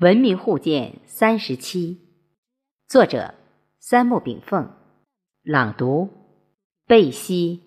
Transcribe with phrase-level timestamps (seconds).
[0.00, 1.98] 文明互鉴三十七，
[2.86, 3.34] 作者
[3.80, 4.70] 三木炳凤，
[5.42, 6.08] 朗读
[6.86, 7.60] 贝西。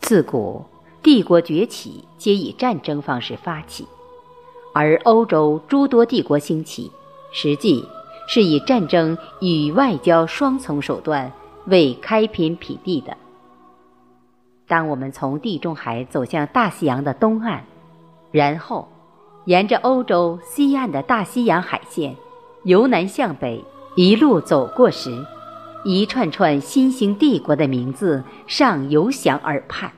[0.00, 0.64] 自古
[1.02, 3.84] 帝国崛起皆以战争方式发起，
[4.72, 6.92] 而欧洲诸多帝国兴起，
[7.32, 7.86] 实际
[8.26, 11.32] 是以战争与外交双重手段
[11.66, 13.16] 为开篇辟地的。
[14.66, 17.62] 当我们从地中海走向大西洋的东岸，
[18.30, 18.88] 然后
[19.44, 22.14] 沿着欧洲西岸的大西洋海线
[22.64, 23.64] 由南向北
[23.96, 25.26] 一路走过时，
[25.84, 29.90] 一串串新兴帝国的名字尚犹响耳畔。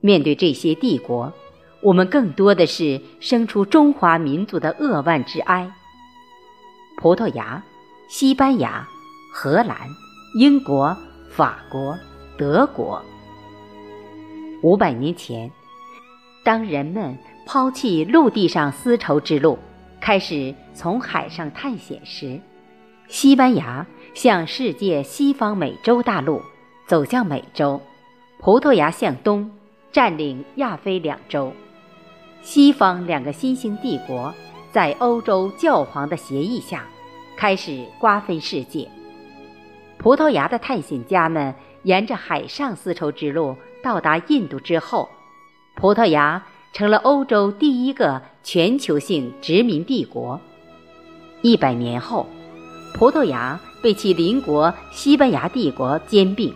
[0.00, 1.32] 面对这些帝国，
[1.80, 5.72] 我们更多的是生出中华民族的扼腕之哀。
[6.96, 7.62] 葡萄牙、
[8.08, 8.86] 西班牙、
[9.32, 9.76] 荷兰、
[10.38, 10.96] 英国、
[11.30, 11.98] 法国、
[12.38, 13.02] 德国。
[14.62, 15.50] 五百年前，
[16.44, 19.58] 当人们抛弃陆地上丝绸之路，
[20.00, 22.40] 开始从海上探险时，
[23.08, 26.40] 西班牙向世界西方美洲大陆
[26.86, 27.80] 走向美洲，
[28.38, 29.50] 葡萄牙向东。
[29.92, 31.52] 占领亚非两洲，
[32.42, 34.34] 西方两个新兴帝国
[34.74, 36.84] 在欧洲教皇的协议下，
[37.36, 38.90] 开始瓜分世界。
[39.98, 45.08] 葡萄牙的探险家们沿着海上丝绸之路到达印度之后，
[45.76, 50.40] 葡萄牙成了欧洲第一个全球性殖民帝国。
[51.40, 52.26] 一百年后，
[52.96, 56.52] 葡萄牙被其邻国西班牙帝国兼并。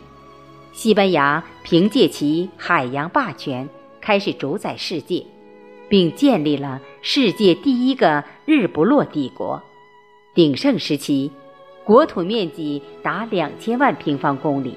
[0.73, 3.69] 西班牙凭借其海洋霸权
[4.01, 5.25] 开始主宰世界，
[5.89, 9.63] 并建立了世界第一个日不落帝国。
[10.35, 11.31] 鼎盛时期，
[11.85, 14.75] 国土面积达两千万平方公里，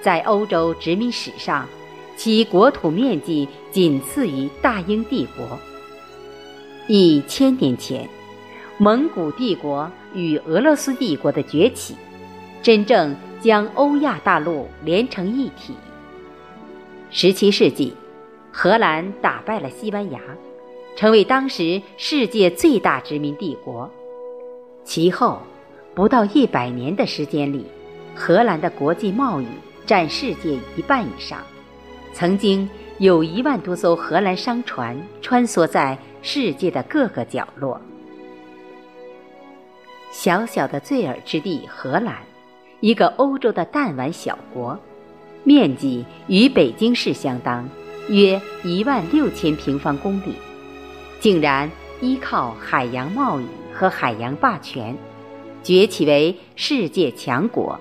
[0.00, 1.68] 在欧洲殖民史上，
[2.16, 5.58] 其国土面积仅次于大英帝国。
[6.88, 8.08] 一千年前，
[8.78, 11.94] 蒙古帝国与俄罗斯帝国的崛起，
[12.62, 13.16] 真正。
[13.42, 15.72] 将欧亚大陆连成一体。
[17.10, 17.94] 十七世纪，
[18.52, 20.20] 荷兰打败了西班牙，
[20.96, 23.90] 成为当时世界最大殖民帝国。
[24.84, 25.40] 其后，
[25.94, 27.66] 不到一百年的时间里，
[28.14, 29.46] 荷兰的国际贸易
[29.86, 31.40] 占世界一半以上。
[32.12, 32.68] 曾经
[32.98, 37.80] 有一万多艘荷兰商船穿梭在世界的各个角落。
[40.10, 42.16] 小小的醉尔之地，荷兰。
[42.80, 44.76] 一个欧洲的弹丸小国，
[45.44, 47.68] 面积与北京市相当，
[48.08, 50.34] 约一万六千平方公里，
[51.20, 54.96] 竟然依靠海洋贸易和海洋霸权，
[55.62, 57.78] 崛起为世界强国，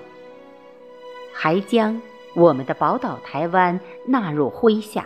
[1.34, 2.00] 还将
[2.35, 5.06] 我们的宝岛台湾纳入麾下。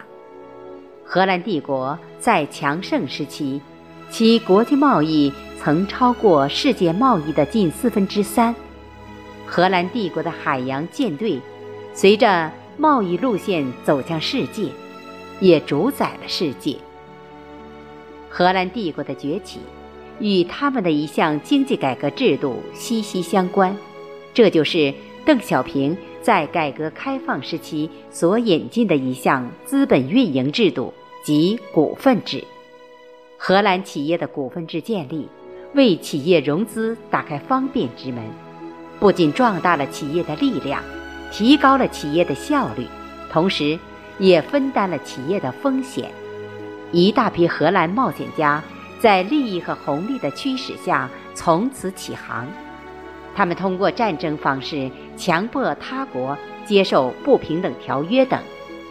[1.06, 3.62] 荷兰帝国在强盛时期，
[4.10, 8.54] 其国际贸易曾超过世界贸易的近四分之三。
[9.46, 11.40] 荷兰帝国的海洋舰队，
[11.94, 14.70] 随着贸易路线走向世界，
[15.44, 16.78] 也主宰了世界。
[18.30, 19.60] 荷兰帝国的崛起，
[20.20, 23.76] 与他们的一项经济改革制度息息相关，
[24.34, 24.94] 这就是
[25.26, 30.94] 邓小平在改革开放时期所引进的一项资本运营制度，
[31.26, 32.42] 即股份制。
[33.38, 35.28] 荷兰企业的股份制建立，
[35.74, 38.24] 为企业融资打开方便之门。
[38.98, 40.82] 不仅壮大了企业的力量，
[41.34, 42.88] 提高了企业的效率，
[43.30, 43.78] 同时
[44.24, 46.10] 也分担了企业的风险。
[46.94, 48.64] 一大批荷兰冒险家
[49.02, 52.48] 在利益和红利的驱使下从此起航，
[53.36, 58.40] 他们通过战争方式强迫他国接受不平等条约等，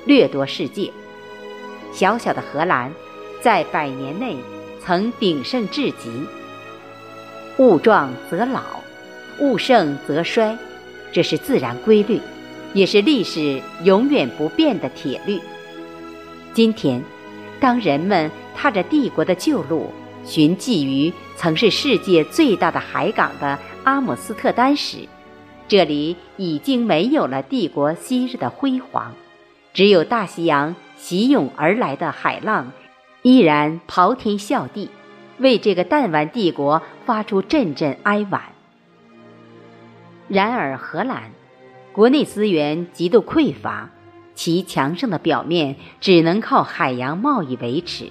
[0.04, 0.93] 掠夺世界。
[1.94, 2.93] 小小的荷兰，
[3.41, 4.37] 在百年内
[4.84, 6.10] 曾鼎盛至极。
[7.56, 8.61] 物壮则老。
[9.40, 10.58] 物盛则衰，
[11.11, 12.20] 这是自然规律，
[12.74, 15.40] 也是历史永远不变的铁律。
[16.54, 17.02] 今天，
[17.60, 19.90] 当人们踏着帝国的旧路，
[20.24, 25.08] 寻迹于曾是世界最大的海港的阿姆斯特丹时，
[25.69, 29.14] 这里已经没有了帝国昔日的辉煌，
[29.72, 32.72] 只有大西洋袭涌而来的海浪，
[33.22, 34.90] 依然咆天啸地，
[35.38, 38.42] 为这个弹丸帝国发出阵阵哀婉。
[40.28, 41.30] 然而，荷兰
[41.93, 43.91] 国内资源极度匮乏，
[44.35, 48.11] 其强盛的表面只能靠海洋贸易维持。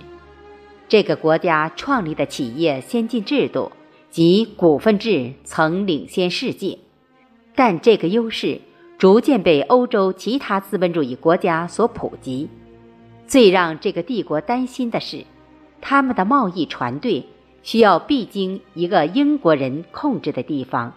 [0.87, 3.71] 这个国家创立的企业先进制度，
[4.11, 6.77] 及股份制曾领先世界，
[7.55, 8.61] 但这个优势
[8.99, 12.47] 逐渐被欧洲其他资本主义国家所普及。
[13.25, 15.25] 最让这个帝国担心的是，
[15.79, 17.25] 他们的贸易船队
[17.63, 20.93] 需要必经一个英国人控制的地方，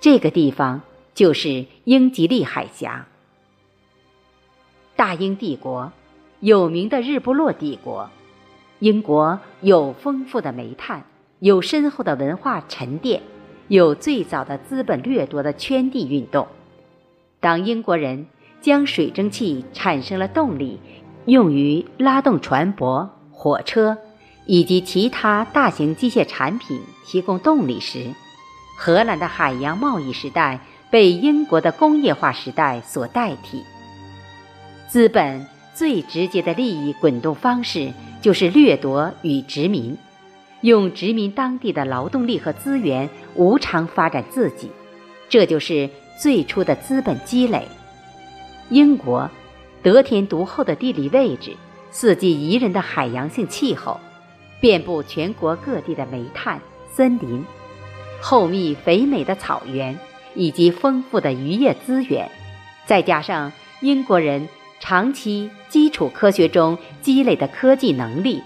[0.00, 0.80] 这个地方
[1.14, 3.06] 就是英吉利海峡。
[4.96, 5.92] 大英帝国，
[6.40, 8.10] 有名的日不落帝国，
[8.78, 11.04] 英国有丰富的煤炭。
[11.38, 13.20] 有深厚的文化沉淀，
[13.66, 16.46] 有最早的资本掠夺的圈地运动。
[17.40, 18.28] 当英国人
[18.60, 20.78] 将水蒸气产生了动力，
[21.24, 23.98] 用于拉动船舶、火车
[24.46, 28.14] 以及其他大型机械产品提供动力时，
[28.78, 30.60] 荷兰的海洋贸易时代
[30.92, 33.64] 被英国的工业化时代所代替。
[34.88, 37.90] 资本最直接的利益滚动方式
[38.20, 39.96] 就是掠夺与殖民。
[40.60, 44.70] 用殖民当地的劳动力和资源无偿发展自己，
[45.30, 45.88] 这就是
[46.20, 47.66] 最初的资本积累。
[48.68, 49.30] 英国
[49.82, 51.56] 得天独厚的地理位置、
[51.90, 53.98] 四季宜人的海洋性气候、
[54.60, 56.60] 遍布全国各地的煤炭、
[56.94, 57.42] 森林、
[58.20, 59.98] 厚密肥美的草原
[60.34, 62.30] 以及丰富的渔业资源，
[62.86, 64.48] 再加上英国人
[64.80, 68.42] 长期基础科学中积累的科技能力。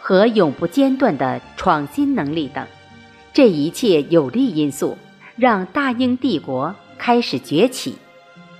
[0.00, 2.66] 和永不间断的创新能力等，
[3.34, 4.96] 这一切有利因素
[5.36, 7.96] 让大英帝国开始崛起，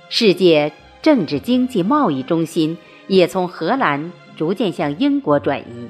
[0.09, 0.71] 世界
[1.01, 2.77] 政治、经济、贸易中心
[3.07, 5.89] 也从荷兰逐渐向英国转移。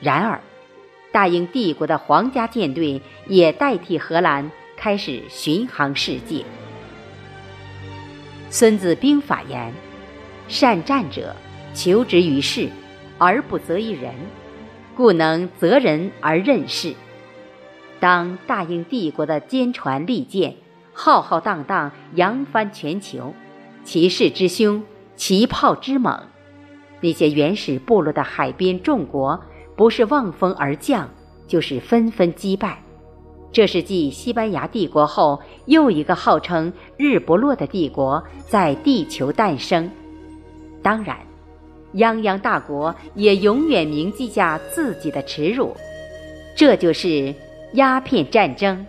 [0.00, 0.40] 然而，
[1.12, 6.36] 大英帝国的皇家舰队也代替荷兰开始巡航世界。
[8.48, 9.72] 《孙子兵法》言
[10.48, 11.34] ：“善战者，
[11.74, 12.68] 求之于事，
[13.18, 14.14] 而不责于人。”
[14.96, 16.94] 故能择人而任事。
[18.00, 20.56] 当大英帝国的坚船利剑
[20.92, 23.32] 浩浩荡荡扬帆全球，
[23.84, 24.82] 其势之凶，
[25.14, 26.20] 其炮之猛，
[27.00, 29.40] 那些原始部落的海边众国
[29.76, 31.08] 不是望风而降，
[31.46, 32.82] 就是纷纷击败。
[33.50, 39.90] 这是继西班牙帝国后又一个号称日不落的帝国在地球诞生。
[40.82, 41.16] 当然。
[41.94, 45.74] 泱泱大国也永远铭记下自己的耻辱，
[46.54, 47.34] 这就是
[47.72, 48.86] 鸦片战争。